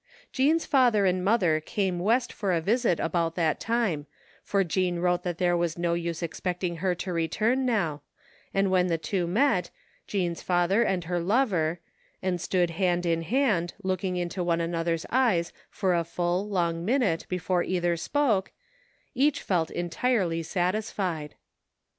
[0.31, 4.07] Jean's father and mother came west for a visit about that time,
[4.43, 8.01] for Jean wrote that there was no use expecting her to return now,
[8.51, 9.69] and when the two met,
[10.07, 11.79] Jean's father and her lover,
[12.19, 17.27] and stood hand in hand, looking into one another's eyes for a full, long minute
[17.29, 18.51] before either spoke,
[19.13, 21.35] each felt entirely satisfied.